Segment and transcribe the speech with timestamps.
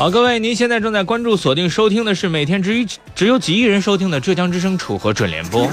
[0.00, 5.64] 好，各位，您现在正在关注、锁定收听的是每天只有只有几亿人收听的浙江之声楚河准联播。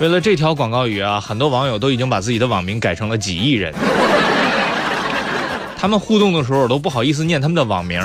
[0.00, 3.70] 为了这条广告语啊，很多网友都已经把自己的网名改成了几亿人。
[5.76, 8.00] 他们互动的时候都不好意思念他们的网名。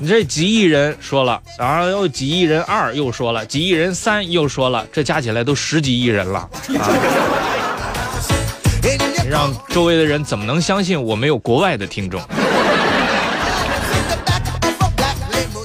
[0.00, 6.40] 你这几亿人说了，然后又几亿人二又说了，几亿人三又说了，这加起来都十几亿人了
[6.80, 6.90] 啊！
[9.28, 12.20] 让周围的人怎么能相信我没有国外的听众？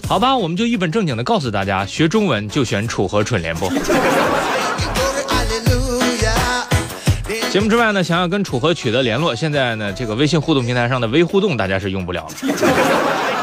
[0.07, 3.71] 好吧，我们就一本正经的告诉大家，学中文就选楚河蠢联播。
[7.49, 12.29] 节目之外呢，想要跟楚河取得联络，现在呢，这个微信互动平台上的微互动大家是用不了了。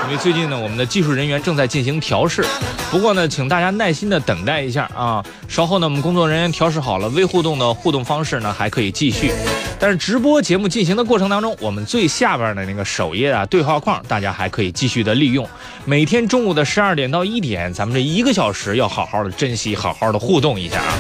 [0.09, 2.43] 因为最近呢，我们的技术人员正在进行调试，
[2.91, 5.23] 不过呢，请大家耐心的等待一下啊。
[5.49, 9.31] 稍后呢，我们工作人员调试好了微互动的互动方式呢，还可以继续。
[9.79, 15.47] 但是直播节目进行的过程当中，我们最下边的那个首页啊对话框，大家还可以继续的利用。
[15.85, 20.95] 每天中午的十二点到一点，咱们这一个小时要好好的珍惜，好好的互动一下啊。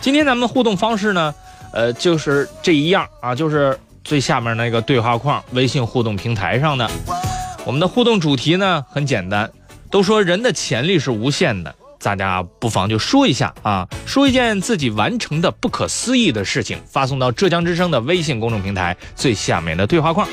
[0.00, 1.32] 今天咱们互动方式呢，
[1.72, 6.90] 呃，就是这一样啊，就是最下面那个对话框，微信互动平台上的。
[7.66, 9.50] 我们的互动主题呢很简单，
[9.90, 20.26] 都说人的潜力是无限的，大家不妨就说一下啊，说一件自己完成的不可思议的事情，发送到浙江之声的微信公众平台最下面的对话框。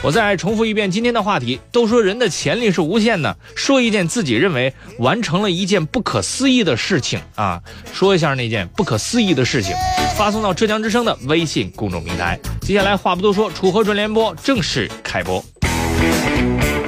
[0.00, 7.60] 我再重复一遍今天的话题，都说人的潜力是无限的，说一件自己认为完成了一件不可思议的事情啊，
[7.92, 9.74] 说一下那件不可思议的事情，
[10.16, 12.38] 发送到浙江之声的微信公众平台。
[12.62, 15.44] 接下来话不多说，楚河准联播正式开播。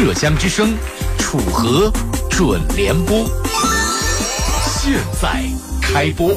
[0.00, 0.76] 浙江之声，
[1.18, 1.92] 楚河
[2.30, 3.24] 准联播，
[4.64, 5.42] 现在
[5.82, 6.36] 开播。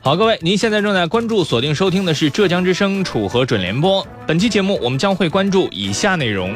[0.00, 4.06] 好，各位，您现在正在关注、锁定收听的是浙江之声楚河准联播。
[4.24, 6.54] 本期节目，我们将会关注以下内容。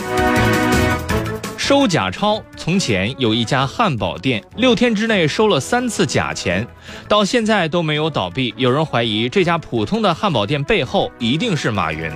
[1.69, 2.43] 收假钞。
[2.57, 6.67] 从前有一家汉堡店，六天之内收了三次假钱，
[7.07, 8.55] 到现在都没有倒闭。
[8.57, 12.11] 有人怀疑这家普通的汉堡店背后一定是马云。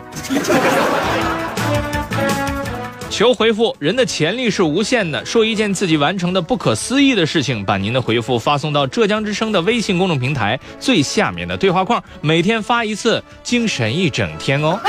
[3.10, 5.22] 求回复，人的潜力是无限的。
[5.22, 14.80] 说一件自己完成的不可思议的事情，把您的回复发送到浙江之声的微信公众平台最下面的对话框，每天发一次，精神一整天哦。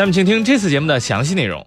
[0.00, 1.62] 下面请听这次节目的详细内容。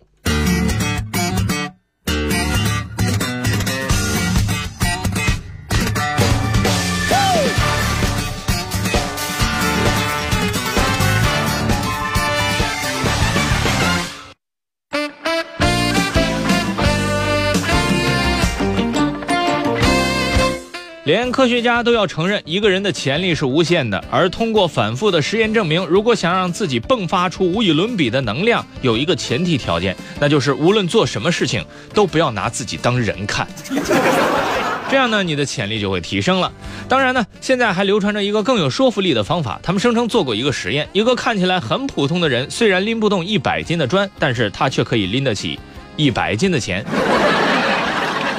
[21.06, 24.02] 连科学家都要承认，一个人的潜力是无限的。
[24.10, 31.62] 而通过反复的实验证明，如果想让自己迸发出无与伦比的能量，有一个前提条件，那就是无论做什么事情，
[31.94, 33.46] 都不要拿自己当人看。
[34.90, 36.50] 这样呢，你的潜力就会提升了。
[36.88, 45.60] 当然呢，现在还流传着一个更有说服力的方法，他们声称做过一个实验：一个看起来很普通的人，虽然拎不动一百斤的砖，但是他却可以拎得起
[45.98, 46.86] 一百斤的钱，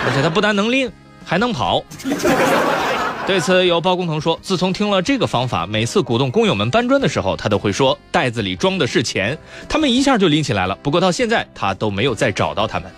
[0.06, 0.90] 而且他不但能拎。
[1.24, 1.82] 还能跑。
[3.26, 10.76] 对此，有包工头说，自从听了这个方法，每次鼓动工友们搬砖的时候，他都会说袋子里装的是钱，他们一下就拎起来了。
[10.82, 12.92] 不过到现在，他都没有再找到他们。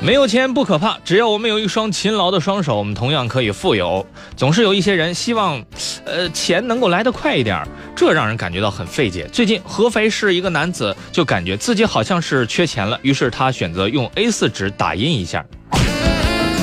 [0.00, 4.06] 没有钱不可怕，只要我们有一双勤劳的双手，我们同样可以富有。
[4.36, 5.60] 总是有一些人希望，
[6.04, 7.66] 呃，钱能够来得快一点，
[7.96, 9.26] 这让人感觉到很费解。
[9.32, 15.44] 最近，合肥市一个男子就感觉自己好像是缺钱了，于是他选择用 A4 纸打印一下。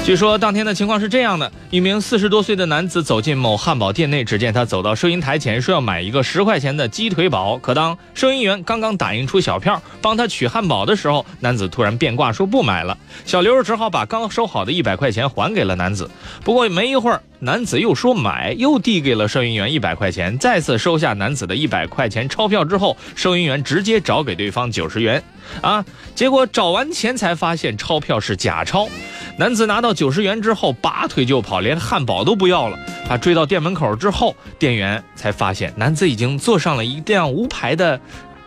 [0.06, 7.58] 据说当天的情况是这样的：一名四十多岁的男子走进某汉堡店内，只见他走到收银台前，说要买一个十块钱的鸡腿堡。
[7.58, 12.96] 可当收银员刚刚打印出小票帮他取汉堡的时候，男子突然变卦说不买了。
[13.26, 16.08] 小刘只好把刚收好的一百块钱还给了男子。
[16.44, 20.36] 不过没一会儿，男子又说买，又递给了收银员一百块钱。
[20.40, 25.22] 再次收下男子的一百块钱钞票之后，收银员直接找给对方九十元。
[25.62, 28.90] 啊，结果找完钱才发现钞票是假钞。
[29.38, 32.80] 男子拿到九十元之后，拔腿就跑，连汉堡都不要了。
[33.08, 38.02] 他追到店门口之后，店员才发现男子已经坐上了一辆无牌的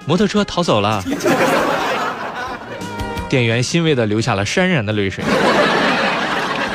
[0.06, 1.00] 摩托车逃走了。
[3.28, 5.22] 店员欣慰地流下了潸然的泪水。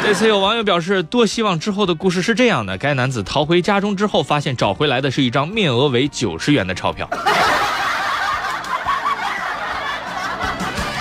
[0.04, 7.10] 对此，有网友表示，多希望之后的故事是这样的：该男子逃回家中之后，发现找回来的是一张面额为九十元的钞票。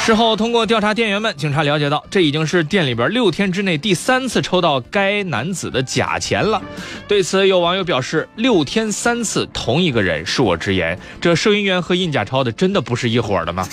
[0.05, 6.63] 事后通过调查店员们，警察了解到，这已经是店里边六天之内第三次抽到该男子的假钱了。
[7.07, 13.67] 对此，有网友表示，六天三次，同一个人，恕我直言，这收银员和印假钞的真的不是一伙的吗？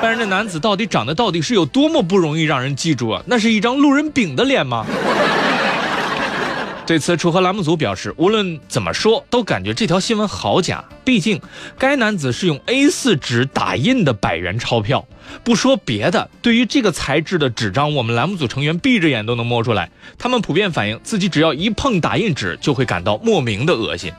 [0.00, 3.22] 但是这男子到底长得到底是有多么不容易让人记住啊？
[3.26, 4.86] 那是一张路人丙的脸吗？
[6.86, 10.84] 对此，楚河栏目组表示，无论怎么说，都感觉这条新闻好假。
[11.02, 11.40] 毕竟，
[11.76, 15.04] 该男子是用 A4 纸打印的百元钞票。
[15.42, 19.90] 不说别的，对于这个材质的纸张，我们栏目组成员闭着眼都能摸出来。
[20.16, 24.12] 他们普遍反映，自己只要一碰打印纸，就会感到莫名的恶心。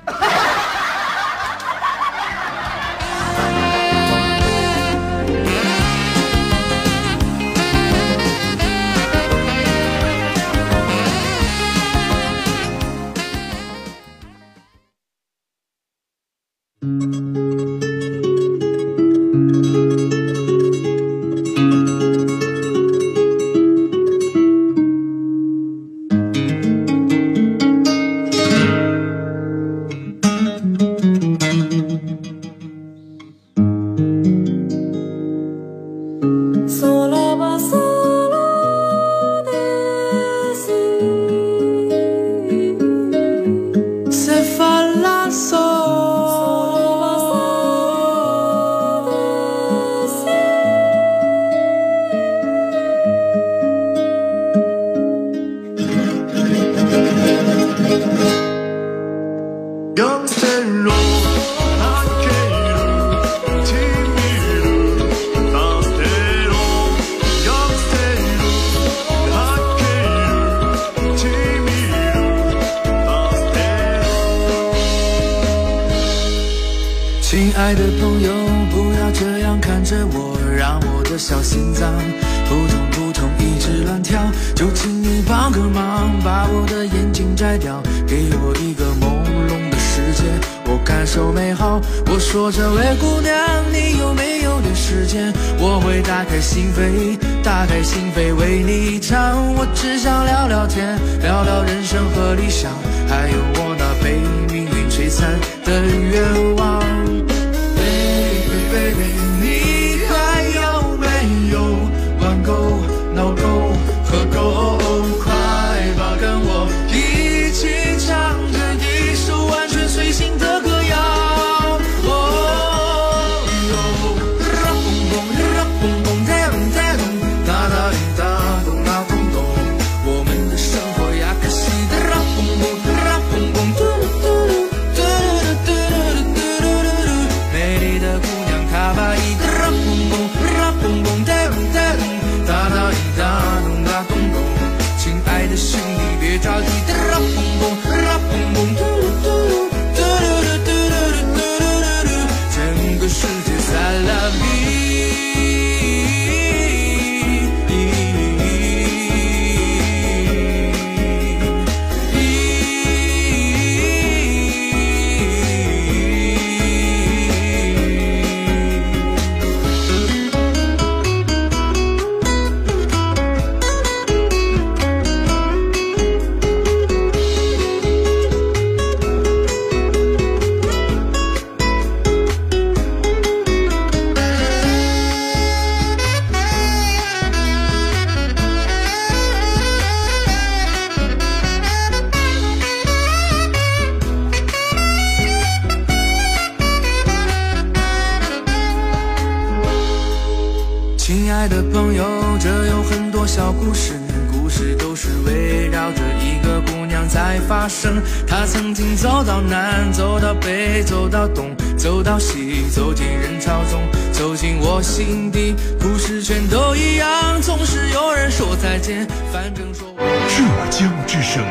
[208.27, 213.81] 他曾经走到南，走到北，走到东，走到西，走进人潮中，
[214.11, 215.55] 走进我心底。
[215.79, 219.97] 故事全都一样，总是有人说再再见，反正说我。
[220.27, 221.43] 浙江之声，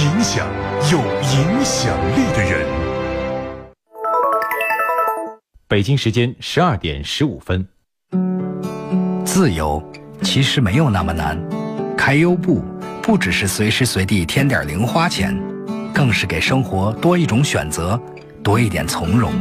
[0.00, 0.46] 影响
[0.90, 2.66] 有影响力的人。
[5.68, 7.66] 北京时间十二点十五分。
[9.24, 9.82] 自由
[10.22, 11.38] 其实没有那么难，
[11.96, 12.62] 开优步
[13.02, 15.36] 不只是随时随地添点零花钱，
[15.92, 18.00] 更是给生活多一种选择，
[18.44, 19.32] 多一点从容。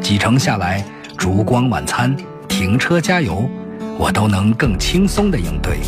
[0.00, 0.84] 几程下来，
[1.16, 2.14] 烛光晚餐、
[2.48, 3.48] 停车加油，
[3.96, 5.78] 我都能更轻松地应对。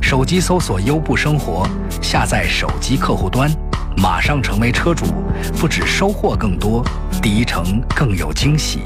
[0.00, 1.68] 手机搜索优步生活，
[2.00, 3.50] 下载手机客户端，
[3.98, 5.04] 马上成为车主，
[5.60, 6.82] 不止收获更多，
[7.20, 8.80] 第一程更有惊喜。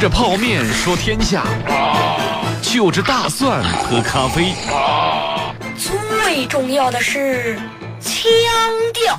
[0.00, 1.44] 着泡面说天下，
[2.62, 4.54] 就着大蒜喝咖啡。
[5.76, 7.60] 最重要的是
[8.00, 8.32] 腔
[8.94, 9.18] 调。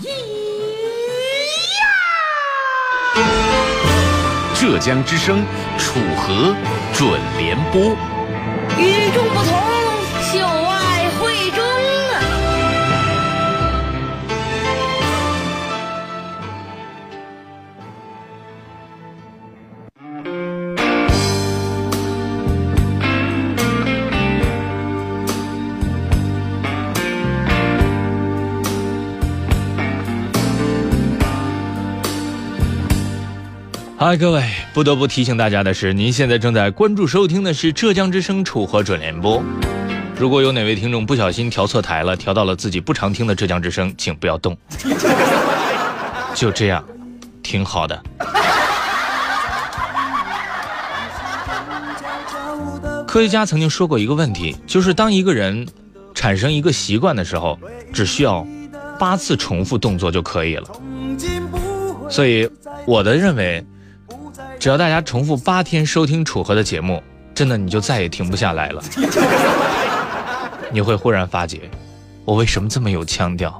[4.55, 5.45] 浙江之声
[5.77, 6.55] 楚河
[6.93, 7.95] 准联播，
[8.79, 9.23] 与众
[34.03, 34.43] 嗨，各位，
[34.73, 39.43] 不得不提醒大家的是，您现在正在关注收听的是浙江之声楚河准联播。
[40.17, 44.57] 如果有哪位听众不小心调错台了，调到了自己不常听的浙江之声，请不要动，
[46.33, 46.83] 就这样，
[47.43, 48.03] 挺好的。
[53.07, 55.67] 科学家曾经说过一个问题，就是当一个人
[56.15, 57.55] 产生一个习惯的时候，
[57.93, 58.43] 只需要
[58.97, 60.67] 八次重复动作就可以了。
[62.09, 62.49] 所以，
[62.87, 63.63] 我的认为。
[64.61, 67.01] 只要大家重复八天收听楚河的节目，
[67.33, 68.83] 真的你就再也停不下来了。
[70.69, 71.61] 你会忽然发觉，
[72.25, 73.59] 我为什么这么有腔调？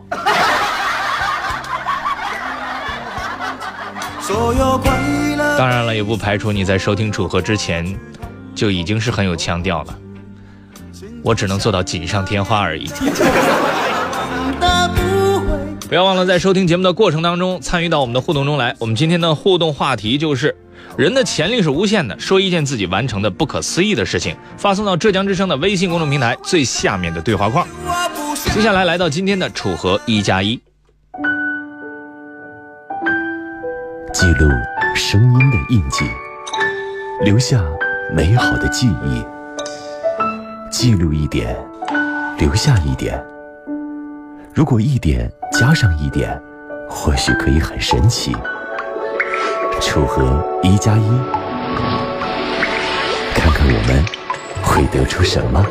[5.58, 7.98] 当然了，也不排除你在收听楚河之前
[8.54, 9.98] 就已经是很有腔调了。
[11.24, 12.88] 我只能做到锦上添花而已。
[15.90, 18.76] 不要忘了在收听节目的过程当中参与到我们的互动中来。
[18.78, 20.56] 我们今天的互动话题就是。
[20.98, 27.68] 人的潜力是无限的，说一件自己完成的不可思议的事情，发送到浙江之声的微信公众平台最下面的对话框。
[28.54, 30.60] 接下来来到今天的楚河一加一，
[34.14, 34.50] 记录
[34.96, 36.06] 声音的印记，
[37.24, 37.64] 留下
[38.14, 39.24] 美好的记忆，
[40.70, 41.58] 记录一点，
[42.38, 43.24] 留下一点。
[44.54, 46.38] 如果一点加上一点，
[46.90, 48.36] 或许可以很神奇。
[49.82, 51.08] 楚河一加一，
[53.34, 54.06] 看看我们
[54.62, 55.66] 会得出什么。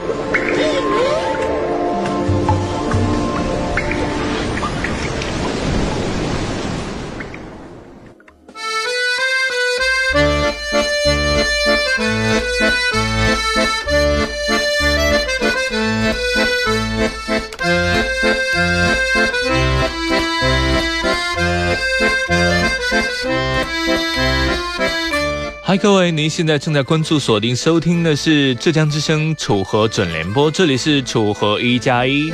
[25.70, 32.32] 嗨，各位，您现在正在关注、锁定、收听的是浙江之声楚河准联播，这里是楚河一加一。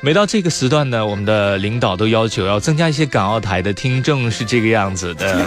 [0.00, 5.44] 每到这个时段呢，我们的领导都要求要增加一些港澳台的听众，是这个样子的。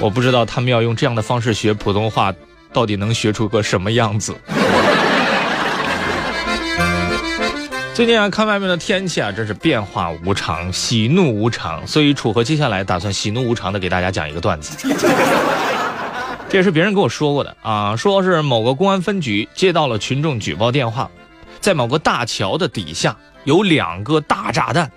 [0.00, 2.34] 我不知道他们要用这样的方式学普通话，
[2.72, 4.34] 到底能学出个什么样子。
[7.94, 11.86] 最近啊，看外面的天气啊，真是变化无常，喜怒无常。
[11.86, 14.76] 所以楚河接下来打算喜怒无常的给大家讲一个段子。
[16.50, 21.08] 这也是别人跟我说过的啊，说是某个公安分局接到了群众举报电话，
[21.60, 24.90] 在某个大桥的底下有两个大炸弹。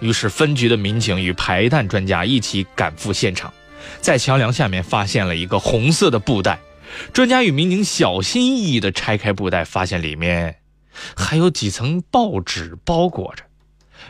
[0.00, 3.52] 于是分局的民警与排弹专家一起赶赴现场，
[4.00, 6.58] 在桥梁下面发现了一个红色的布袋。
[7.12, 10.56] 专家与民警小心翼翼地拆开布袋，发现里面。
[11.16, 13.44] 还有几层报纸包裹着，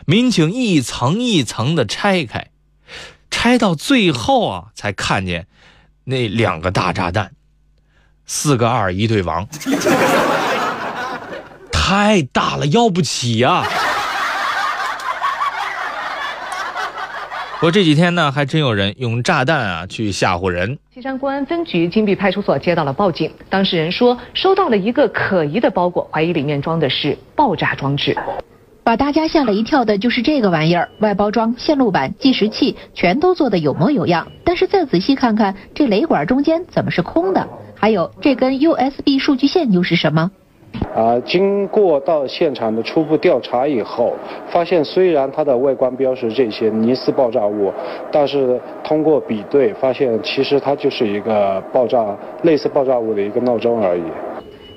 [0.05, 2.49] 民警一层一层的拆开，
[3.29, 5.47] 拆到最后啊，才看见
[6.05, 7.33] 那两个大炸弹，
[8.25, 9.47] 四个二一对王，
[11.71, 13.63] 太大了，要不起呀！
[17.65, 20.77] 说这几天呢，还真有人用炸弹啊去吓唬人。
[20.93, 28.15] 西山公安分局金碧派出所接到了报警，当事人说收到了一个可疑的包裹，怀疑里面装的是爆炸装置。
[28.83, 37.47] 把大家吓了一跳的就是这个玩意儿，外包装、线路板、计时器全都做的有模有样，但是再仔细看看，这雷管中间怎么是空的？
[37.75, 40.29] 还有这根 USB 数据线又是什么？
[40.95, 44.13] 啊，经过到现场的初步调查以后，
[44.47, 47.71] 发现虽然它的外观标识这些疑似爆炸物，
[48.11, 54.03] 但是通过比对发现，其实它就是一个爆炸类似爆炸物的一个闹钟而已。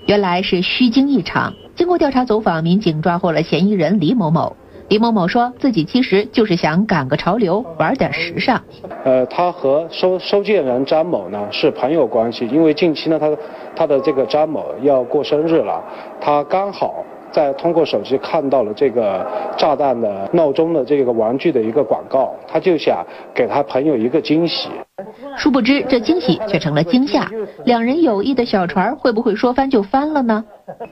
[0.07, 1.53] 原来是虚惊一场。
[1.75, 4.57] 经过调查走访，民警抓获了嫌疑人李某某。
[4.89, 8.59] 李某某说自己其实就是想赶个潮流，玩点时尚。
[9.05, 13.31] 呃，他和收收件人张某呢是朋友关系，因为近期呢，他
[13.77, 15.85] 他的这个张某要过生日了，
[16.19, 23.05] 他刚好在通过手机看到了这个炸弹的闹钟的这个玩具的一个广告，他就想
[23.35, 24.69] 给他朋友一个惊喜。
[25.37, 27.31] 殊不知，这惊喜却成了惊吓。
[27.65, 30.45] 两人友谊的小船会不会说翻就翻了呢？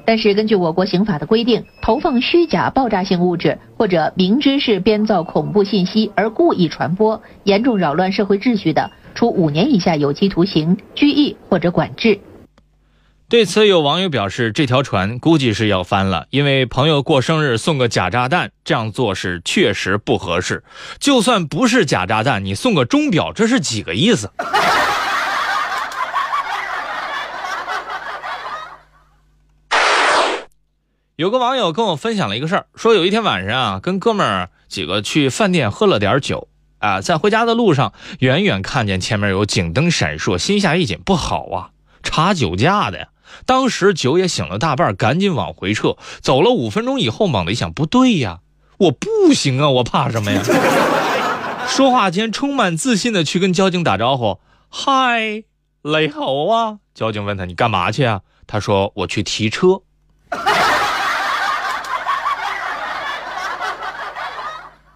[0.05, 12.19] 但是根据我国刑法的规定，投放虚假爆炸性物质或者明知是编造恐怖信息而故意传播，严重扰乱社会秩序的，处五年以下有期徒刑、拘役或者管制。
[13.29, 20.63] 对此，有网友表示，这条船估计是要翻了，因为朋友过生日送个假炸弹，这样做是确实不合适。
[21.01, 24.31] 就算不是假炸弹，你送个钟表，这是几个意思？
[31.17, 36.47] 有个网友跟我分享了一个事儿，说有一天晚上啊，跟哥们儿几个去饭店喝了点酒
[36.79, 41.71] 啊，在回家的路上，远远看见前面有警灯闪烁，心下一紧，不好啊，
[42.07, 43.09] 查酒驾的呀！
[43.45, 45.97] 当时酒也醒了大半，赶紧往回撤。
[46.23, 48.39] 走了五分钟以后，猛地一想，不对呀，
[48.79, 50.41] 我不行啊，我怕什么呀？
[51.69, 54.39] 说话间，充满自信的去跟交警打招呼
[54.71, 55.43] ：“嗨，
[55.83, 59.83] 你好啊！”交警问他：“你干嘛去啊？”他说：“我去提车。”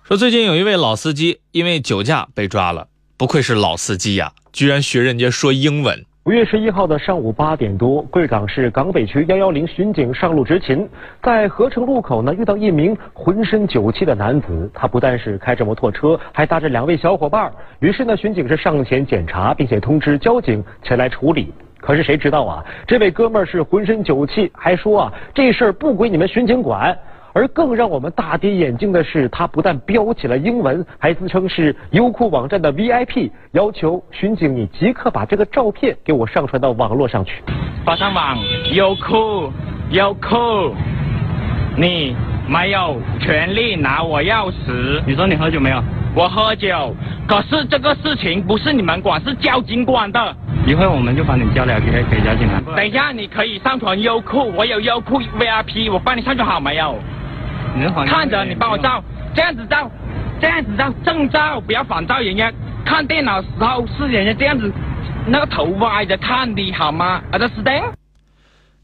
[0.06, 6.06] 说最近有一位老司机因为酒驾被抓了，不愧是老司机呀，居然学人家说英文。
[6.30, 10.88] 五月十一号的上午八点多，贵港市港北区幺幺零巡警上路执勤，
[11.20, 17.50] 在合成路口呢遇到一名浑身酒气的男子，他不但是开着摩托车，还搭着两位小伙伴。
[17.80, 21.52] 于是呢，巡警是上前检查，并且通知交警前来处理。
[21.80, 26.96] 可是谁知道啊，这位哥们儿是浑身酒气，还说啊这事儿不归你们巡警管。
[27.32, 37.42] 而更让我们大跌眼镜的是，他不但标起了英文，还自称是优酷网站的 VIP，要求巡警你即刻把这个照片给我上传到网络上去。
[37.84, 38.38] 发上网，
[38.72, 39.52] 优酷，
[39.90, 40.74] 优酷，
[41.76, 42.14] 你
[42.48, 45.02] 没有权利拿我钥匙。
[45.06, 45.82] 你说你喝酒没有？
[46.12, 46.92] 我喝酒，
[47.28, 50.36] 可是这个事情不是你们管，是交警管的。
[50.66, 52.60] 一会儿我们就把你交了给给交警了。
[52.76, 56.96] 等一下，你可以上传优酷，我有优酷 VIP，我帮你上传好没有？
[58.06, 59.02] 看着你帮我照，
[59.34, 59.90] 这样子照，
[60.40, 62.18] 这样子照正照，不要反照。
[62.20, 62.52] 人家
[62.84, 64.70] 看电脑时候是人家这样子，
[65.26, 67.92] 那个头歪着看的好吗？Understand？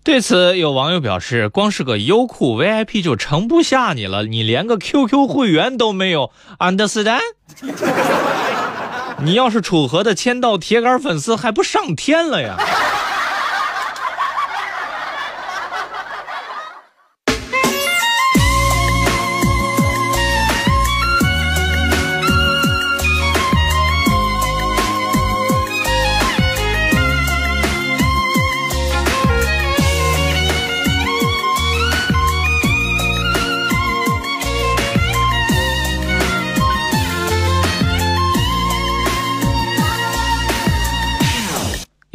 [0.05, 7.21] 对此，有网友表示，光是个优酷 VIP 就盛不下你了，你连个 QQ 会员都没有，Understand？
[9.19, 12.57] 你要是楚河的签到铁杆粉丝，还不上天了呀？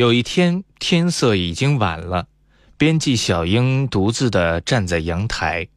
[0.02, 2.26] 有一天，天色已经晚了，
[2.76, 5.68] 编辑小英独自的站在阳台，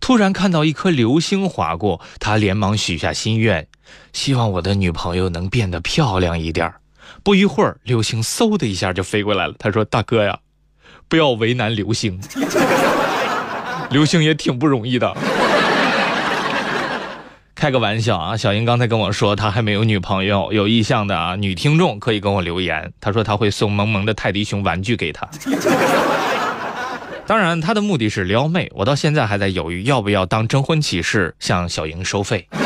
[0.00, 3.66] 突然看到一颗流星划过，他连忙许下心愿，
[4.12, 6.72] 希望我的女朋友能变得漂亮一点。
[7.24, 9.54] 不一会儿，流星嗖的一下就飞过来了。
[9.58, 10.38] 他说：“大哥呀，
[11.08, 12.20] 不要为难流星，
[13.90, 15.12] 流星也挺不容易的。”
[17.62, 18.36] 开个玩笑啊！
[18.36, 22.92] 小英刚才跟我说，她还没有女朋友，有意向的啊，女听众可以跟我留言。
[23.00, 25.28] 她说她会送萌萌的泰迪熊玩具给她。
[27.24, 28.68] 当然，她的目的是撩妹。
[28.74, 32.44] 我到现在还在犹豫，要不要当征婚启事向小英收费。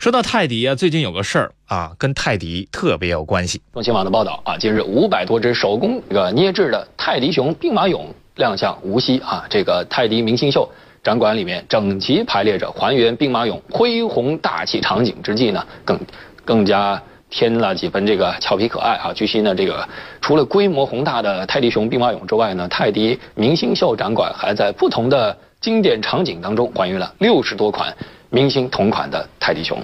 [0.00, 3.62] 说到泰迪啊，最近有个事儿啊，跟泰迪特别有关系。
[3.72, 10.68] 中新网的报道啊，近日五百多只手工这个捏制的泰迪熊兵马俑亮相无锡啊，这个泰迪明星秀。
[11.04, 16.00] 展馆里面整齐排列着还原兵马俑恢宏大气场景之际呢，更
[16.46, 19.12] 更加添了几分这个俏皮可爱啊。
[19.12, 19.86] 据悉呢，这个
[20.22, 27.94] 除了规模宏大的泰迪熊兵马俑之外呢，泰迪明星秀展馆还在不同的经典场景当中还原了六十多款
[28.30, 29.78] 明星同款的泰迪熊。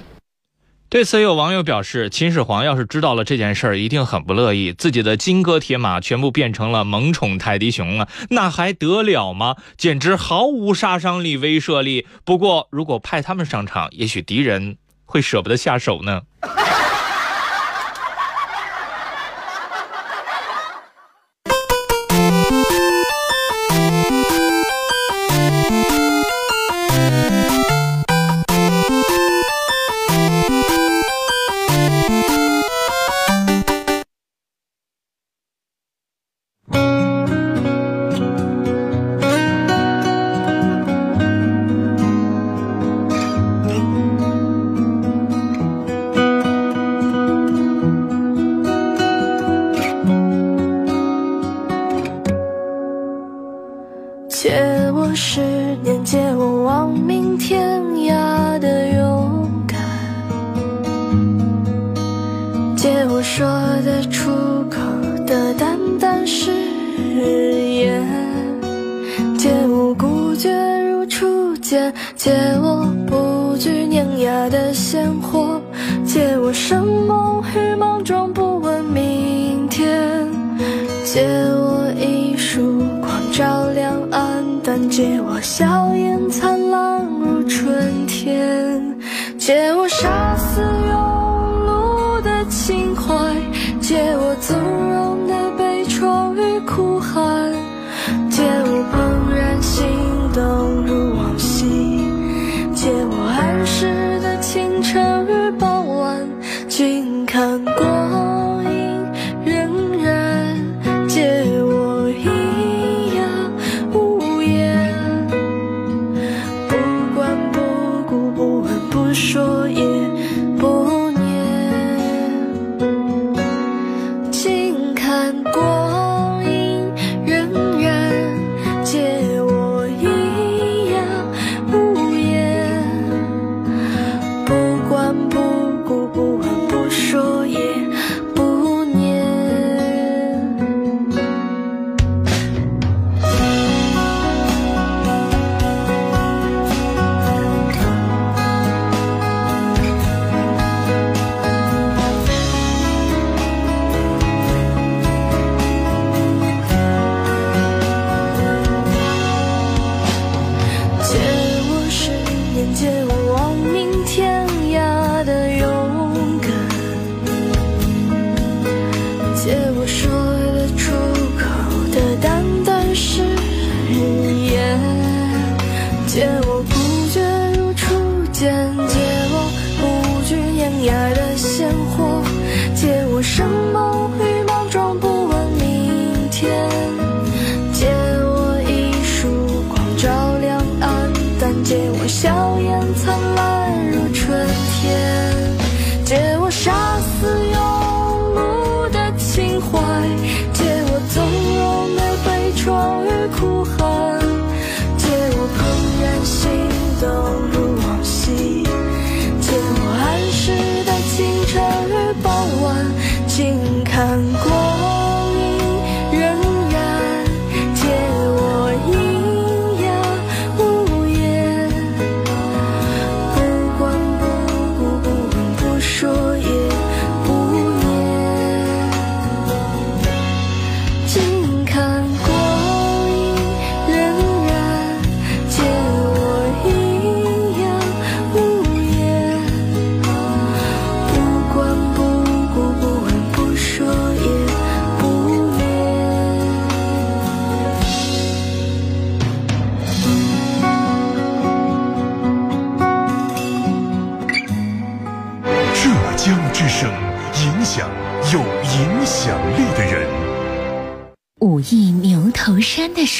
[0.91, 4.73] 对此，有网友表示，秦始皇要是知道了这件事儿，一定很不乐意。
[4.73, 9.55] 自己的金戈铁马全部变成了萌宠泰迪熊啊，那还得了吗？
[9.77, 12.05] 简直毫无杀伤力、威慑力。
[12.25, 14.75] 不过，如果派他们上场，也许敌人
[15.05, 16.23] 会舍不得下手呢。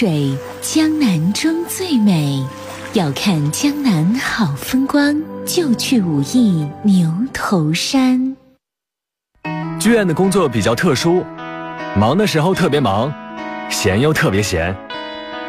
[0.02, 2.44] 水，江南中最美。
[2.94, 8.36] 要看江南好风光，就去武义牛头山。
[9.80, 11.24] 剧院的工作比较特殊，
[11.96, 13.14] 忙的时候特别忙，
[13.70, 14.76] 闲又特别闲。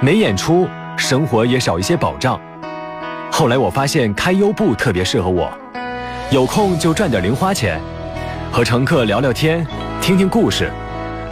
[0.03, 2.39] 没演出，生活也少一些保障。
[3.31, 5.51] 后来我发现开优步特别适合我，
[6.31, 7.81] 有空就赚点零花钱，
[8.53, 9.67] 和乘客聊聊天，
[10.03, 10.71] 听听故事，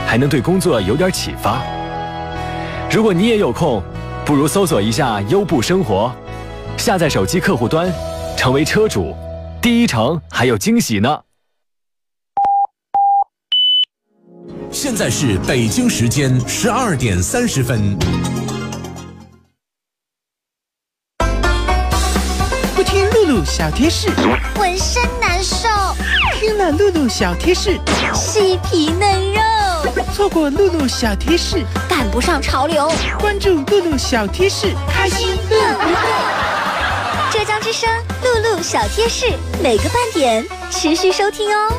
[0.07, 1.63] 还能对工作有点启发。
[2.93, 3.81] 如果你也有空，
[4.27, 6.13] 不如搜索一下优步生活，
[6.77, 7.89] 下载手机客户端，
[8.37, 9.15] 成为车主，
[9.63, 11.21] 第一程还有惊喜呢。
[14.73, 17.97] 现在是北京时间十二点三十分。
[22.75, 24.11] 不听露露小贴士，
[24.57, 25.69] 浑身难受；
[26.41, 27.79] 听了露露小贴士，
[28.13, 29.30] 细皮嫩肉；
[30.21, 32.93] 错过露露小贴士，赶不上潮流。
[33.21, 35.97] 关注露露小贴士，开心乐不乐？
[37.33, 37.89] 浙江之声
[38.23, 39.25] 露露小贴士，
[39.63, 41.73] 每个半点持续收听哦。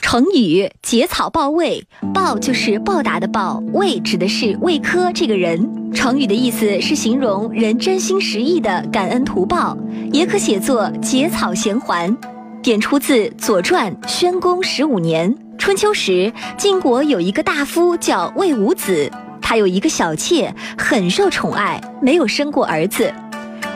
[0.00, 5.92] 成语“结草报魏”，报就是报答的报，魏指的是魏科这个人。
[5.92, 9.76] 成语的意思是形容人真心实意的感恩图报，
[10.12, 12.16] 也可写作结草衔环。
[12.62, 15.36] 点出自《左传》宣公十五年。
[15.58, 19.10] 春秋时，晋国有一个大夫叫魏武子，
[19.42, 23.12] 他有一个小妾，很受宠爱，没有生过儿子。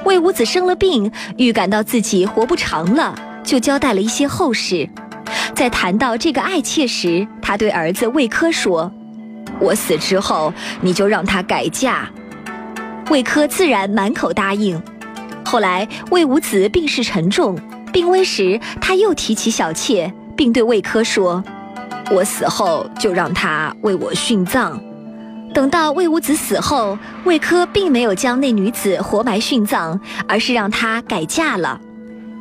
[0.05, 4.89] 魏武子生了病，预感到自己活不长了，就交代了一些后事。
[5.55, 8.91] 在谈到这个爱妾时，他对儿子魏科说
[9.61, 12.09] ：“我死之后，你就让她改嫁。”
[13.11, 14.81] 魏科自然满口答应。
[15.45, 17.59] 后来魏武子病势沉重，
[17.93, 21.43] 病危时，他又提起小妾，并对魏科说
[22.13, 24.79] ：“我死后就让他为我殉葬。”
[25.55, 31.79] 等到魏武子死后，魏科并没有将那女子活埋殉葬，而是让她改嫁了。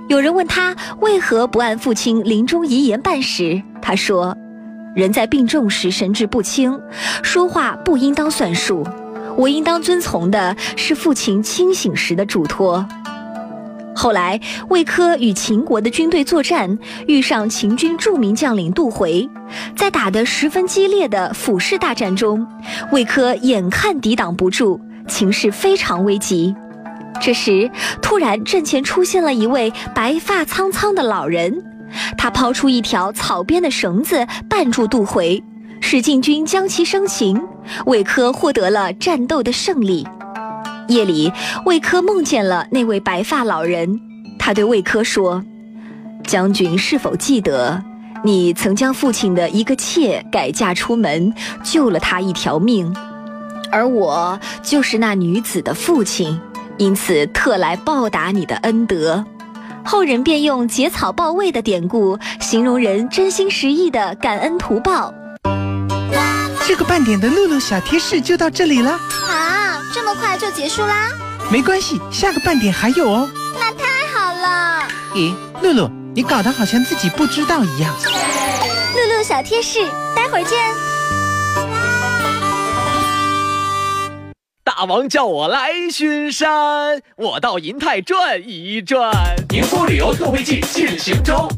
[0.07, 4.35] 有人问他为何不按父亲临终遗言办时，他说
[4.95, 6.79] ：“人在病重时神志不清，
[7.21, 8.85] 说话不应当算数。
[9.37, 12.85] 我应当遵从的是父亲清醒时的嘱托。”
[13.93, 16.77] 后来，魏科与秦国的军队作战，
[17.07, 19.29] 遇上秦军著名将领杜回，
[19.75, 22.47] 在打得十分激烈的俯视大战中，
[22.91, 26.55] 魏科眼看抵挡不住，情势非常危急。
[27.21, 27.69] 这时，
[28.01, 31.61] 突然阵前出现了一位白发苍苍的老人，
[32.17, 35.43] 他抛出一条草编的绳子绊住杜回，
[35.81, 37.39] 使晋军将其生擒，
[37.85, 40.07] 魏科获得了战斗的胜利。
[40.91, 41.31] 夜里，
[41.65, 43.99] 魏科梦见了那位白发老人，
[44.37, 45.43] 他对魏科说
[46.27, 47.81] ：“将军是否记得，
[48.23, 52.93] 你曾将父亲的一个妾改嫁出门，救了他一条命，
[53.71, 56.39] 而我就是那女子的父亲。”
[56.77, 59.23] 因此，特来报答你的恩德。
[59.83, 65.13] 后人便用“结草报魏”的典故，形容人真心实意的感恩图报。
[66.65, 68.99] 这个半点的露露小贴士就到这里了。
[69.91, 71.09] 啊，这么快就结束啦？
[71.51, 73.29] 没关系，下个半点还有哦。
[73.59, 74.87] 那太好了。
[75.13, 77.93] 咦，露露，你搞得好像自己不知道一样。
[78.95, 80.57] 露露小贴士，待会儿见。
[84.63, 89.11] 大王叫我来巡山，我到银泰转一转。
[89.49, 91.49] 宁波旅游特惠季进行中，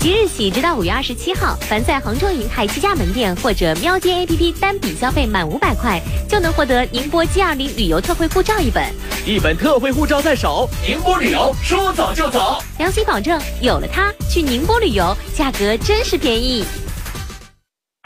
[0.00, 8.82] 即日起直到五月二十七号，凡在杭州银泰七家门店或者喵街 APP 单笔消费满五百块，就能获得宁波 G 二零旅游特惠护照一本。
[9.26, 16.64] 一本特惠护照在手，宁波旅游说走就走，良心保证，有了它，去宁波旅游价格真是便宜。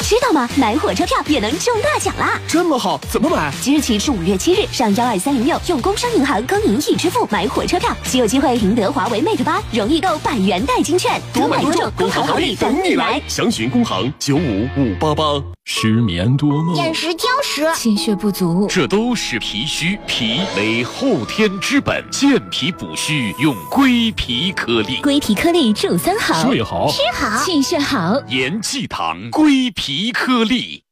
[0.04, 0.46] 知道吗？
[0.56, 2.38] 买火车票也能中大奖啦！
[2.46, 3.50] 这么好，怎么买？
[3.62, 13.20] 即日起至五月七日，上幺二三零六用工商银行工银易支付买火车票，即有机会赢得华为 Mate 八、容易购百元代金券，多买多中，工行好礼等你来。
[13.26, 15.53] 详询工行九五五八八。
[15.66, 19.98] 失眠多梦，眼食挑食，气血不足，这都是脾虚。
[20.06, 25.00] 脾为后天之本，健脾补虚用归脾颗粒。
[25.00, 28.20] 归脾颗粒助三好：睡好、吃好、气血好。
[28.28, 30.82] 盐济堂归脾颗粒。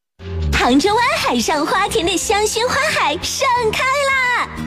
[0.55, 4.22] 杭州湾海上花田的香薰花海盛开啦！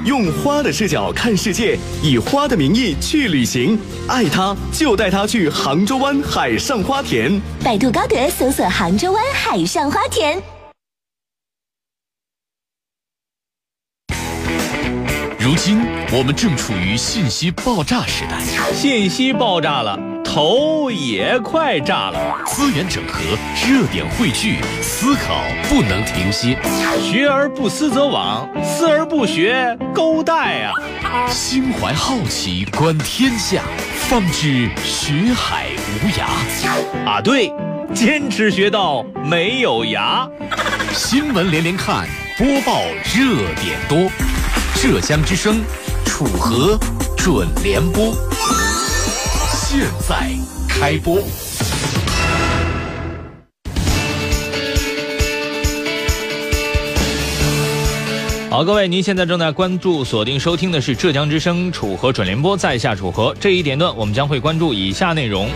[0.05, 7.41] 用花的视角看世界，以花的名义去旅行，爱它就带它去杭州湾海上花田。
[7.63, 10.41] 百度高德搜索杭州湾海上花田。
[15.39, 15.79] 如今
[16.11, 18.39] 我们正处于信息爆炸时代，
[18.73, 19.95] 信息爆炸了，
[20.35, 22.19] 头也快炸了。
[22.45, 23.21] 资源整合，
[23.65, 26.57] 热点汇聚，思考不能停歇。
[26.99, 30.73] 学而不思则罔，思而不学，勾带啊！
[31.29, 33.61] 心怀好奇，观天下，
[34.09, 35.67] 方知学海
[36.03, 37.09] 无涯。
[37.09, 37.49] 啊，对，
[37.93, 40.29] 坚持学到没有涯。
[40.91, 42.05] 新闻连连看，
[42.37, 42.81] 播报
[43.15, 44.11] 热点多，
[44.81, 45.63] 浙江之声
[46.05, 46.77] 楚河
[47.15, 48.13] 准联播，
[49.77, 50.29] 现在
[50.69, 51.21] 开播。
[58.49, 63.35] 好，各位，您现在正在关注、锁定收听的是浙江之声楚河准联播，在下楚河。
[63.37, 65.49] 这一点段，我们将会关注以下内容：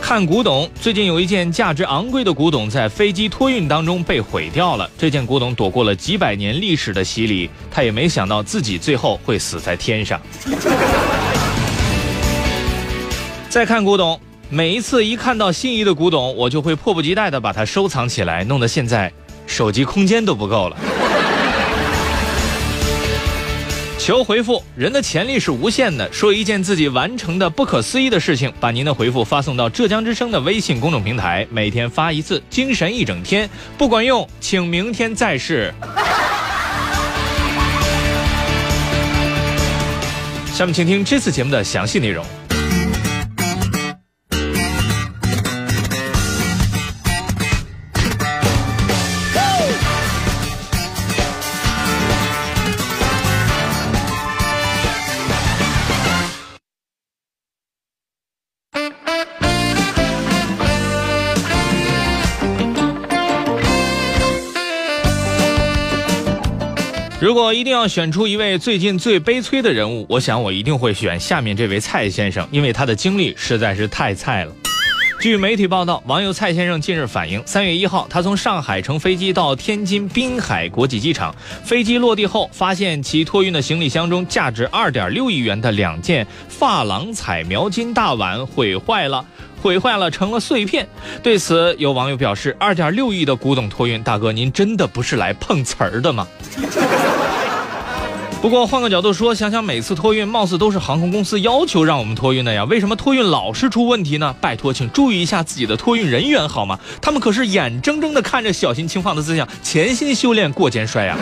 [0.00, 4.90] 看古董，最近有一件价值昂贵的古董在飞机托运当中被毁掉了。
[4.96, 10.18] 这件古董躲过了几百年历史的洗礼，他也没想到自己最后会死在天上。
[13.56, 19.10] 再看古董，每一次一看到心仪的古董，我就会迫不及待地把它收藏起来，弄得现在
[19.46, 20.76] 手机空间都不够了。
[23.98, 26.12] 求回复，人的潜力是无限的。
[26.12, 33.48] 说一件自己完成的不可思议的事情，把您的回复发送到浙江之声的微信公众平台，每天发一次，精神一整天。
[33.78, 35.72] 不管用，请明天再试。
[40.52, 42.22] 下面请听这次节目的详细内容。
[67.36, 74.52] 如果一定要选出一位最近最悲催的人物，我想我一定会选下面这位蔡先生，因为他的经历实在是太菜了。
[75.20, 86.26] 据媒体报道，网友蔡先生近日反映，三月一号，他从上海乘飞机到天津滨海国际机场，飞机落地后，发现其托运的行李箱中价值二点六亿元的两件
[86.58, 89.22] 珐琅彩描金大碗毁坏了。
[89.66, 90.86] 毁坏了，成了碎片。
[91.24, 96.24] 对此，有网友表示：“二点六亿的古董托运，大哥，您真的不是来碰瓷儿的吗？”
[98.40, 104.32] 不过换个角度说，想想每次托运，貌似都是航空公司要求让我们托运的呀，为什么托运老是出问题呢？
[104.40, 106.78] 拜托，请注意一下自己的托运人员好吗？
[107.02, 111.16] 他们可是眼睁睁地看着小心轻放的思想，潜心修炼过肩摔呀。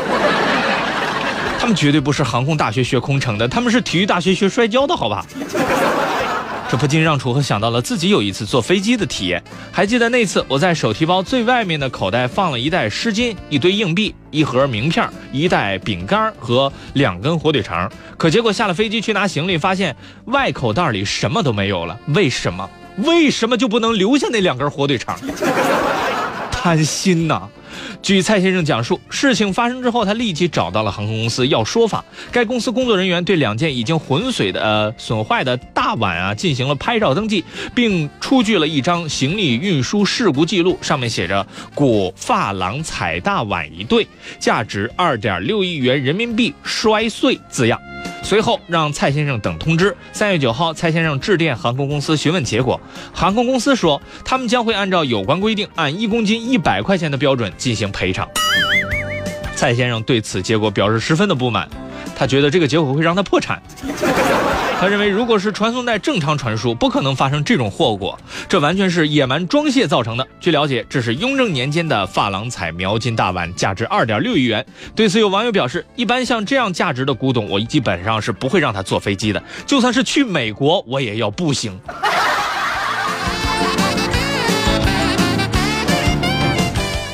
[1.59, 5.25] 他们绝对不是航空大学学空乘的，他们是体育大学学摔跤的，好吧？
[6.71, 9.43] 这不禁让楚河想到了自己有一次坐飞机的体验。
[9.71, 17.91] 还记得那次，我在手提包最外面的口袋放了一袋湿巾、一堆硬币、一盒名片、一袋饼干和两根火腿肠。
[18.17, 19.95] 可结果下了飞机去拿行李，发现
[20.27, 21.99] 外口袋里什么都没有了。
[22.09, 22.69] 为什么？
[22.99, 25.19] 为什么就不能留下那两根火腿肠？
[26.51, 27.49] 贪心呐！
[28.03, 32.05] 据蔡先生讲述，事情发生之后，他立即找到了航空公司要说法。
[32.31, 37.45] 该公司工作人员对两件已经浑水的、呃损坏的大碗啊进行了拍照登记，
[37.75, 44.07] 并出具了一张行李运输事故记录，上面写着“果珐琅彩大碗一对，
[44.39, 47.81] 价值二点六亿元人民币，摔碎”字样。
[48.25, 49.95] 随后让蔡先生等通知。
[50.13, 52.81] 三月九号，蔡先生致电航空公司询问结果，
[53.13, 58.27] 航空公司说他们将会按照有关规定，按一公斤一百块钱的标准进行赔偿。
[59.55, 61.69] 蔡先生对此结果表示十分的不满，
[62.17, 63.63] 他觉得这个结果会让他破产。
[64.85, 70.29] 他认为，如果是传送带正常传输，不可能发生这种祸果，这完全是野蛮装卸造成的。
[70.39, 74.63] 据了解，这是雍正年间的珐琅彩描金大碗，价值二点六亿元。
[74.95, 81.81] 对此，有网友表示，一般像这样价值的古董，我基本上是不会让他坐飞机的，就算是去美国，我也要步行。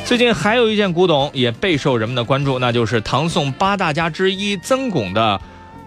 [0.04, 5.40] 最近还有一件古董也备受人们的关注，那就是唐宋八大家之一曾巩的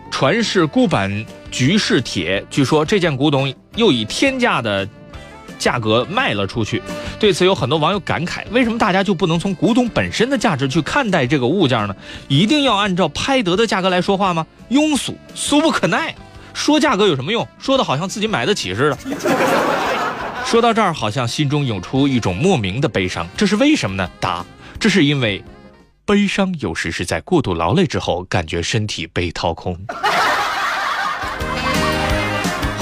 [0.10, 2.44] 传世孤本菊式铁。
[2.50, 4.90] 据说这件古董又以天价的
[5.60, 6.82] 价格卖了出去。
[7.20, 11.96] 对此，有很多网友感慨：为什么大家就不能从古董本身的价值去看待这个物件呢？
[12.28, 14.46] 一定要按照拍得的价格来说话吗？
[14.72, 16.16] 庸俗，俗不可耐。
[16.56, 17.48] 说价格有什么用？
[17.60, 18.98] 说的好像自己买得起似的。
[20.44, 24.10] 说到这儿，好像心中涌出一种莫名的悲伤，这是为什么呢？
[24.20, 24.44] 答：
[24.80, 25.44] 这是因为，
[26.04, 29.78] 悲伤有时是在过度劳累之后，感觉身体被掏空。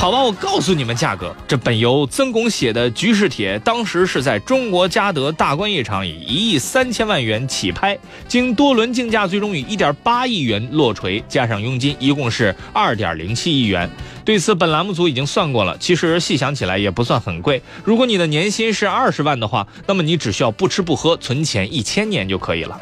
[0.02, 7.96] 好吧，我告诉你们价格，这本由曾巩写的菊式铁，当时是在中国嘉德大观夜场以一亿三千万元起拍，
[8.28, 13.88] 经多轮竞价，最终以一点八亿元落锤，加上佣金，一共是二点零七亿元。
[14.26, 17.62] 对此，本栏目组已经算过了，其实细想起来也不算很贵。
[17.84, 22.76] 如果你的年薪是二十万的话，那么你只需要不吃不喝存钱一千年就可以了。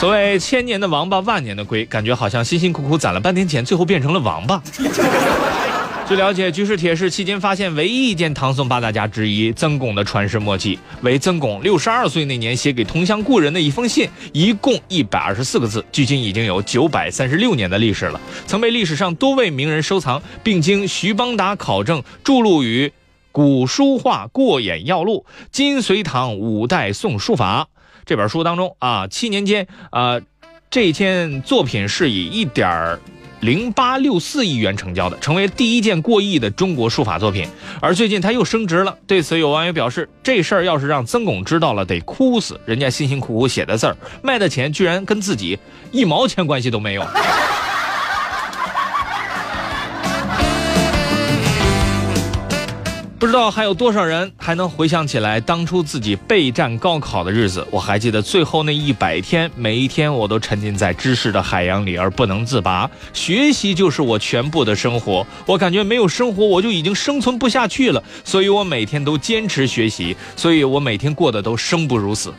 [0.00, 4.62] 所谓千年的王八，万年的龟，感觉好像辛辛苦苦攒了半天钱，最后变成了王八。
[6.08, 22.88] 据了解，居士铁是期间发现唯一一件唐宋八大家之一曾巩的传世墨迹，为曾巩六十二岁那年写给同乡故人的一封信，一共一百二十四个字，距今已经有九百三十六年的历史了，曾被历史上多位名人收藏，并经徐邦达考证，著录于
[23.30, 27.68] 《古书画过眼要录》《金隋唐五代宋书法》
[28.10, 30.20] 这本书当中啊，七年间啊，
[30.68, 32.98] 这件作品是以一点儿。
[33.38, 37.46] 零八六四亿元成交的，成为第一件过亿的中国书法作品。
[37.80, 42.60] 而最近他又升值了，对此有网友表示：“这事儿要是让曾巩知道了，得哭死！
[42.66, 45.56] 人家辛辛苦苦写的字儿，卖的钱居然跟自己
[45.92, 47.02] 一毛钱关系都没有。”
[53.20, 57.66] 不知道还有多少人还能回想起来当初自己备战高考的日子？
[57.70, 65.26] 我还记得最后那一百天，每一天我都沉浸在知识的海洋里而不能自拔，学习就是我全部的生活。
[65.44, 72.32] 我感觉没有生活我就已经生存不下去了，所以我每天都坚持学习，所以我每天过得都生不如死。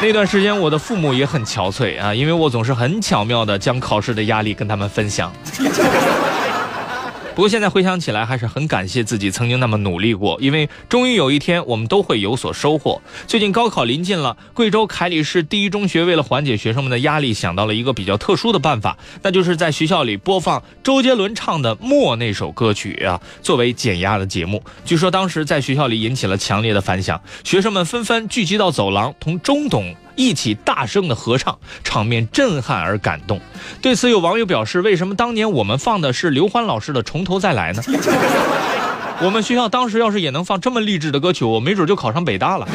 [0.00, 5.30] 那段时间我的父母也很憔悴啊，因为我总是很巧妙地将考试的压力跟他们分享。
[7.34, 13.02] 不过现在回想起来，还是很感谢自己曾经那么努力过，因为终于有一天我们都会有所收获。
[13.26, 24.62] 最近高考临近了，贵州凯里市第一中学为了缓解学生们的压力，想到了一个比较特殊的办法，那就是在学校里播放周杰伦唱的《默》那首歌曲啊，作为减压的节目。
[24.84, 29.92] 据说当时在学校里引起了强烈的反响，学生们纷纷聚集到走廊，同中董。
[30.16, 33.40] 一起大声的合唱，场面震撼而感动。
[33.82, 37.82] 对此，有网友表示：“为什么当年我们放的是刘欢老师的《从头再来》呢？
[39.22, 42.68] 我们学校当时要是也能放这么励志的歌曲，我没准就考上北大了。”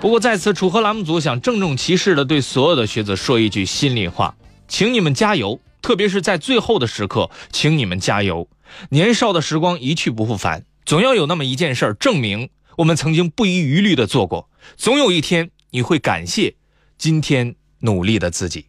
[0.00, 4.34] 不过在此，楚河栏目组想郑重其事的对所有的学子说一句心里话，
[4.68, 8.46] 请你们加油，特别是在最后的时刻，请你们加油。
[8.90, 12.50] 年少的时光一去不复返，总要有那么一件事儿证明。
[12.76, 16.54] 我们曾经不遗余力的做过，总有一天你会感谢
[16.98, 18.66] 今天努力的自己。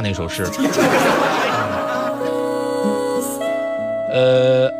[0.00, 0.48] 大那首诗，
[4.10, 4.70] 呃，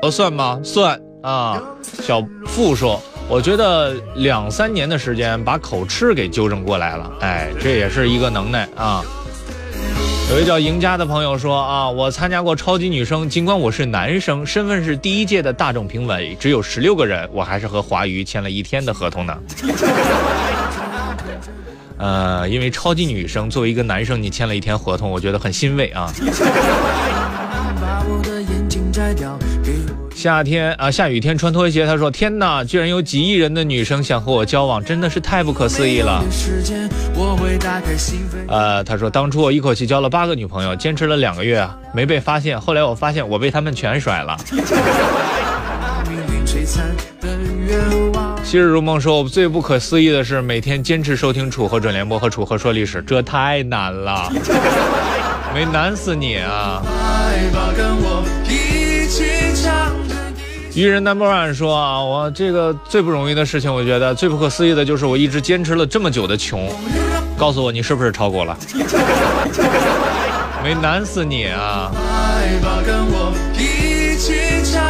[0.00, 0.60] 呃，算吗？
[0.62, 1.60] 算啊。
[1.82, 9.02] 小付说，我觉得两三年的时间把口吃给纠正过来了，哎，这也是一个能耐啊。
[10.30, 19.36] 有位叫赢家的朋友说啊，我参加过超级女声，尽管我是男生，身份是第一届的大众评委，只有十六个人，我还是和华娱签了一天的合同呢。
[21.98, 26.12] 呃，因为超级女生作为一个男生，你签了一天合同，我觉得很欣慰啊。
[30.14, 36.24] 夏天啊，下雨天穿拖鞋，他说：“天哪，居然有几亿人的女生想和我交往，真的是太不可思议了。”
[38.48, 42.58] 呃，他说当初我一口气交了八个女朋友，坚持了两个月，没被发现。
[42.58, 44.36] 后来我发现我被他们全甩了。
[48.46, 54.32] 昔日如梦说，我最不可思议的是每天坚持收听楚河准联播和楚河说历史，这太难了，
[55.52, 56.80] 没难死你啊！
[56.84, 59.24] 来吧，跟我一起
[59.60, 60.14] 唱着。
[60.76, 66.70] 愚人 number one 说啊，我这个最不容易的事情，我觉得最不可思议的就是我一直坚持了这么久的穷。
[67.36, 68.56] 告诉我你是不是超过了？
[70.62, 71.90] 没难死你啊！
[71.92, 74.85] 来吧，跟我一起唱着。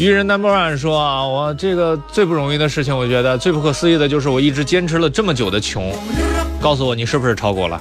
[0.00, 5.92] 愚人 number one 说啊，我这个最不容易的事情，我觉得最不可思议的就是我一直坚持了这么久的穷。
[6.58, 7.78] 告诉我你是不是超过了？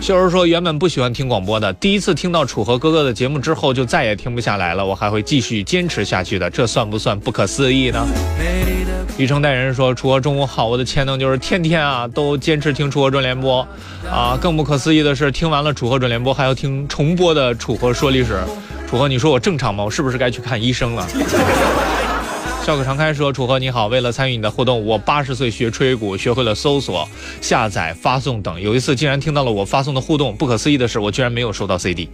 [0.00, 4.86] 秀 儿说，原本不喜欢听广播的，第一次听到楚河哥哥的节目之后，就再也听不下来了。
[4.86, 8.06] 我还会继续坚持下去的，这算不算不可思议呢？
[8.38, 13.66] 美丽的雨城代人说，楚河中午好，我的潜能就是天天啊都坚持听楚河准联播，
[14.10, 18.38] 啊，更不可思议的是，听完了楚河准联播，还要听重播的楚河说历史。
[18.86, 19.82] 楚河，你说我正常吗？
[19.84, 21.08] 我是不是该去看医生了？
[22.62, 27.08] 笑口常开说：“楚河你好，为了参与你的互动，我八十岁学吹鼓，学会了搜索、
[27.40, 28.60] 下载、发送等。
[28.60, 32.06] 有一次竟然听到了我发送的互动，不可思议的是，我居然没有收到 CD。”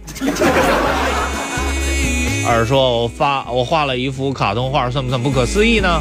[2.47, 5.99] 二说：“我发我画了一幅卡通画，算不算不可思议呢？”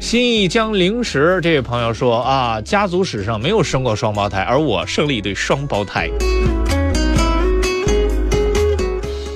[0.00, 6.08] 新一江零食这位朋友说：“啊，家族史上没有生过双胞胎，而我生了一对双胞胎。”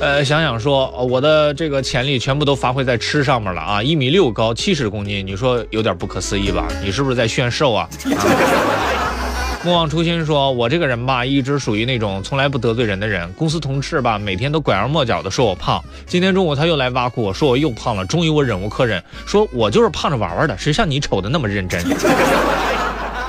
[0.01, 3.83] 呃，想想说，我的这个潜力全部都发挥在吃上面了啊！
[3.83, 6.67] 一米六高，七十公斤，你说有点不可思议吧？
[6.83, 7.87] 你是不是在炫瘦啊？
[8.17, 8.25] 啊
[9.65, 13.33] 莫忘初心说，我这个人吧，一直属于那种从来不得罪人的人。
[13.33, 15.83] 公司同事吧，每天都拐弯抹角的说我胖。
[16.07, 21.81] 今天中午他又来挖苦我说我又胖了，终于我忍无可忍，说我就是胖着玩玩的，谁像你瞅的那么认真？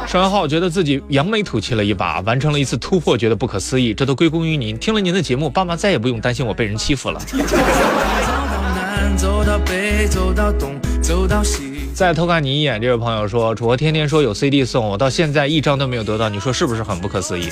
[0.05, 3.93] 说完话，我觉得自己扬眉吐气了一把，完成了一次突破，觉得不可思议。
[3.93, 4.77] 这都归功于您。
[4.77, 7.19] 听了您的节目，爸妈再也不用担心我被人欺负了。
[7.21, 7.45] 走到
[8.75, 11.74] 南，走到北，走到东，走到西。
[11.95, 17.47] 再偷看你一眼，这位朋友说，楚河天天说有 CD 送，我到现在一张都没有得到，你说是不是很不可思议？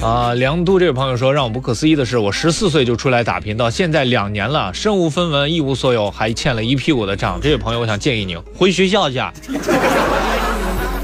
[0.00, 7.40] 啊，梁都这位朋友说，让我不可思议的是，我十四岁就出来打拼，到现在两年了，身无分文，一无所有，还欠了一屁股的账。
[7.42, 9.20] 这位朋友，我想建议你回学校去。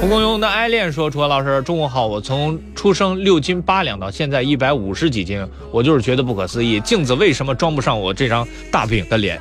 [0.01, 2.07] 蒲公英的爱恋说：“楚河老师，中午好！
[2.07, 9.41] 我从出生六斤八两到现在一百五十几斤，我就是觉得不可思议，镜子为什么装不上我这张大饼的脸？”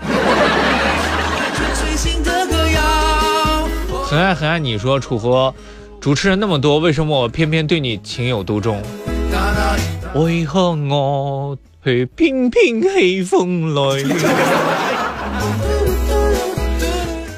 [4.12, 5.56] 很爱很爱你说楚河，
[6.02, 8.84] 主持人那么多，为什么我偏偏对你情有独钟？
[10.16, 14.04] 为何我去偏偏喜风来？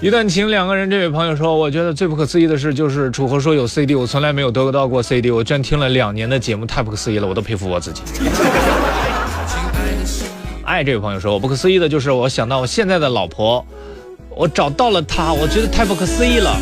[0.02, 0.90] 一段情，两个人。
[0.90, 8.02] 这位朋友说，我觉得最不可思议的事就是楚河说有 CD，我从来没有得到过 CD，我居然听了两年的节目，太不可思议了，我都佩服我自己。
[10.66, 13.64] 爱这位朋友说，我不可思议的就是我想到我现在的老婆，
[14.36, 16.58] 我找到了他，我觉得太不可思议了。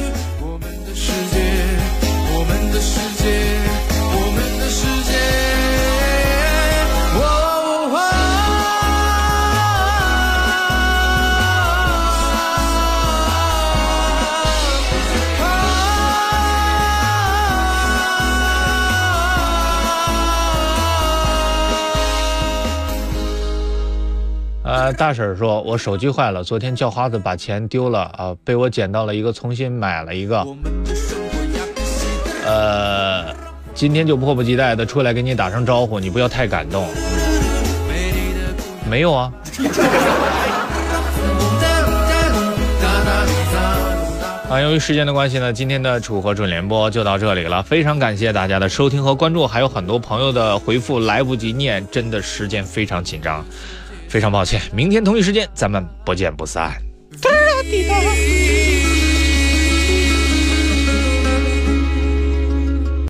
[24.91, 30.45] 呃，大婶儿说，我手机坏了，昨天叫花子把钱丢了啊、被我捡到了一个，重新买了一个。
[32.45, 33.33] 呃，
[33.73, 36.85] 今天就迫不及待的出来给你打声招呼，你不要太感动。
[38.89, 39.31] 没有啊。
[44.49, 47.63] 啊，由于时间的关系呢，今天的楚河准联播就到这里了。
[47.63, 53.45] 非常感谢大家的收听和关注，还有很多朋友的回复来不及念，真的时间非常紧张，
[54.12, 54.62] 非常抱歉。
[54.74, 56.74] 明天同一时间咱们不见不散。